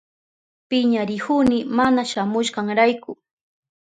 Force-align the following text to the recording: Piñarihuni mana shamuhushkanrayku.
Piñarihuni 0.69 1.57
mana 1.77 2.01
shamuhushkanrayku. 2.11 3.11